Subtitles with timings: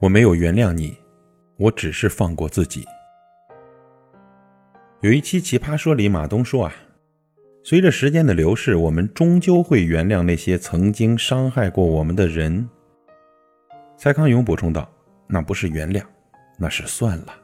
[0.00, 0.96] 我没有原谅你，
[1.56, 2.86] 我只是放过自己。
[5.00, 6.72] 有一期《奇葩说》里，马东说啊，
[7.62, 12.68] 随着时间的流逝，我们终究会原谅那些曾经伤害过我们的人。
[13.96, 14.88] 蔡康永补充道
[15.28, 16.02] ：“那不是原谅，
[16.58, 17.34] 那是算了。”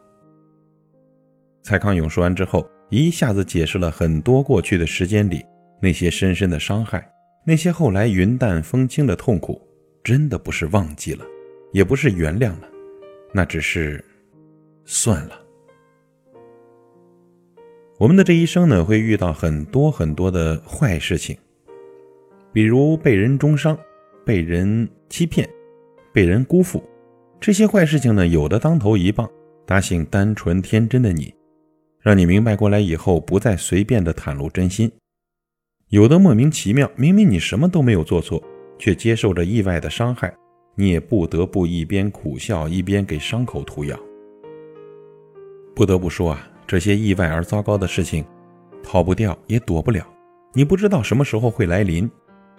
[1.62, 5.42] 蔡康永说完之后，一下子解释了很多过去的时间里
[5.80, 7.10] 那些深深的伤害，
[7.46, 9.60] 那些后来云淡风轻的痛苦，
[10.02, 11.24] 真的不是忘记了。
[11.72, 12.68] 也不是原谅了，
[13.32, 14.04] 那只是
[14.84, 15.40] 算了。
[17.98, 21.36] 我们的这一生呢，会遇到很多很多的坏事情，
[22.52, 23.76] 比如被人中伤、
[24.24, 25.48] 被人欺骗、
[26.12, 26.80] 被人辜负。
[27.44, 29.28] 这些坏事情呢，有的当头一棒，
[29.66, 31.30] 打醒单纯天真的你，
[32.00, 34.88] 让你明白过来以后，不再随便的袒露真心；
[35.90, 38.42] 有的莫名其妙，明明你什么都没有做错，
[38.78, 40.34] 却接受着意外的伤害。
[40.74, 43.94] 你也不得不一边苦笑，一边给伤口涂药。
[45.76, 48.24] 不得不说啊，这些意外而糟糕的事情，
[48.82, 50.02] 逃不掉也躲不了。
[50.54, 52.10] 你不知道什么时候会来临，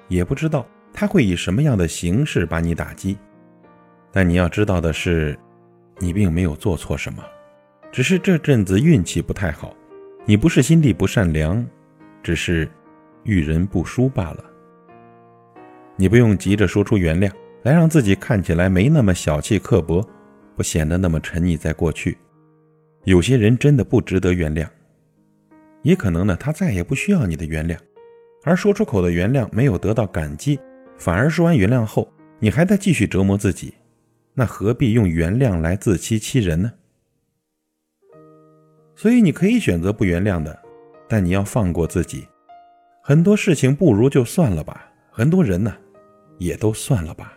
[0.09, 0.63] 也不知道
[0.93, 3.17] 他会以什么样的形式把你打击。
[4.15, 5.37] 但你要知道的是，
[5.99, 7.21] 你并没有做错什么，
[7.91, 9.75] 只是这阵子运气不太好。
[10.23, 11.61] 你不是心地不善良，
[12.23, 12.65] 只是
[13.23, 14.45] 遇人不淑罢了。
[15.97, 17.29] 你不用急着说出原谅。
[17.63, 20.07] 来让自己看起来没那么小气刻薄，
[20.55, 22.15] 不显得那么沉溺在过去。
[23.05, 24.67] 有些人真的不值得原谅，
[25.81, 27.75] 也可能呢，他再也不需要你的原谅。
[28.43, 30.59] 而说出口的原谅没有得到感激，
[30.95, 32.07] 反而说完原谅后，
[32.37, 33.73] 你还在继续折磨自己，
[34.37, 36.73] 那何必用原谅来自欺欺人呢？
[38.95, 40.57] 所以你可以选择不原谅的，
[41.07, 42.27] 但你要放过自己。
[43.01, 45.75] 很多事情不如就算了吧，很多人呢，
[46.37, 47.33] 也都算了吧。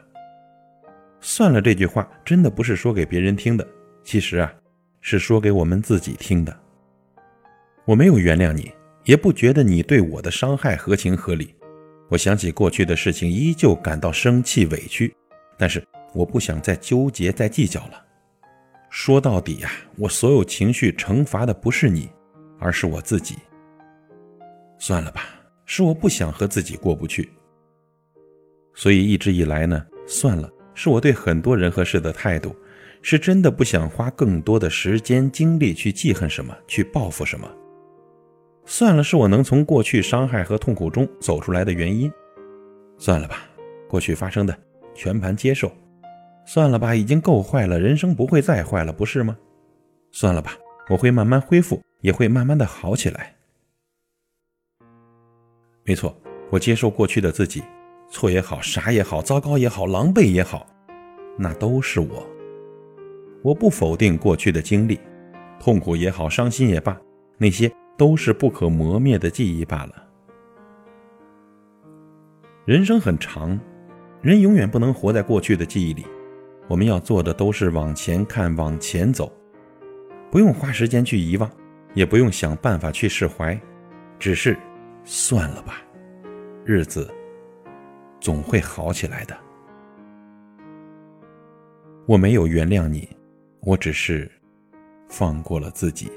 [1.21, 3.67] 算了，这句话真的不是说给别人听的，
[4.03, 4.53] 其实啊，
[5.01, 6.61] 是说给我们自己听的。
[7.85, 8.73] 我没有原谅你，
[9.05, 11.55] 也不觉得你对我的伤害合情合理。
[12.09, 15.15] 我想起过去的事情，依旧感到生气委屈，
[15.59, 18.05] 但是我不想再纠结、再计较了。
[18.91, 22.09] 说到底呀，我所有情绪惩罚的不是你，
[22.59, 23.37] 而是我自己。
[24.79, 25.25] 算了吧，
[25.67, 27.29] 是我不想和自己过不去。
[28.75, 30.51] 所以一直以来呢，算了。
[30.75, 32.55] 是我对很多人和事的态度，
[33.03, 37.51] 是真的不想花更多的时间精力去记恨什么，去报复什么。
[38.65, 42.09] 算了，是我能从过去伤害和痛苦中走出来的原因。
[42.97, 43.43] 算了吧，
[43.89, 44.57] 过去发生的
[44.95, 45.69] 全盘接受。
[46.51, 49.37] 算了吧，已经够坏了，人生不会再坏了，不是吗？
[50.13, 50.57] 算了吧，
[50.89, 53.37] 我会慢慢恢复，也会慢慢的好起来。
[55.85, 57.63] 没错，我接受过去的自己。
[58.11, 60.67] 错也好，傻也好，糟糕也好，狼狈也好，
[61.37, 62.27] 那都是我。
[63.43, 64.99] 我不否定过去的经历，
[65.61, 66.99] 痛苦也好，伤心也罢，
[67.37, 70.03] 那些都是不可磨灭的记忆罢了。
[72.65, 73.61] 人生很长，
[74.23, 76.07] 人永远不能活在过去的记忆里。
[76.69, 79.33] 我们要做的都是往前看，往前走，
[80.31, 81.51] 不用花时间去遗忘，
[81.95, 83.59] 也不用想办法去释怀，
[84.19, 84.57] 只是
[85.03, 85.83] 算了吧，
[86.65, 87.11] 日子。
[88.21, 89.39] 总会好起来的。
[92.05, 93.09] 我没有原谅你，
[93.61, 94.29] 我只是
[95.09, 96.11] 放过了自己。